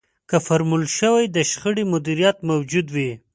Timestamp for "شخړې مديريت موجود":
1.51-2.87